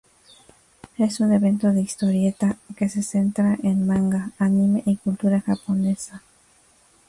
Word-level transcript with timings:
Es 0.97 1.19
un 1.19 1.31
evento 1.31 1.71
de 1.71 1.81
historieta 1.83 2.57
que 2.75 2.89
se 2.89 3.03
centra 3.03 3.59
en 3.61 3.85
manga, 3.85 4.31
anime 4.39 4.81
y 4.87 4.95
cultura 4.97 5.41
japonesa. 5.41 6.23